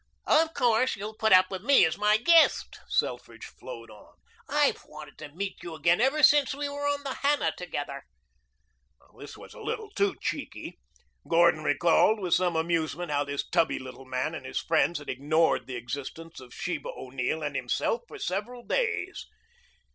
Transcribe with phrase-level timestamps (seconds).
[0.25, 4.15] "Of course you'll put up with me as my guest," Selfridge flowed on.
[4.49, 8.05] "I've wanted to meet you again ever since we were on the Hannah together."
[9.19, 10.79] This was a little too cheeky.
[11.27, 15.67] Gordon recalled with some amusement how this tubby little man and his friends had ignored
[15.67, 19.27] the existence of Sheba O'Neill and himself for several days.